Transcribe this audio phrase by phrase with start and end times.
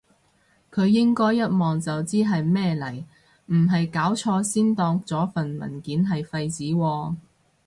[0.71, 3.03] 佢應該一望就知係咩嚟，
[3.53, 7.15] 唔係搞錯先當咗份文件係廢紙喎？